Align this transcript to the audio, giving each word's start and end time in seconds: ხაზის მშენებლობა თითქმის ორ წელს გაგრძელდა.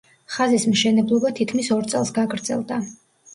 ხაზის 0.35 0.63
მშენებლობა 0.71 1.31
თითქმის 1.41 1.69
ორ 1.77 1.85
წელს 1.93 2.13
გაგრძელდა. 2.17 2.81